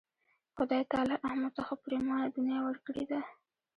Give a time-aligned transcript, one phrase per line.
[0.55, 3.19] خدای تعالی احمد ته ښه پرېمانه دنیا ورکړې ده.